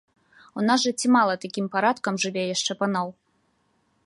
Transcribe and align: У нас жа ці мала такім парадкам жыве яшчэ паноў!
У 0.61 0.65
нас 0.69 0.85
жа 0.85 0.93
ці 1.03 1.07
мала 1.17 1.35
такім 1.45 1.69
парадкам 1.75 2.13
жыве 2.27 2.43
яшчэ 2.55 2.73
паноў! 2.81 3.07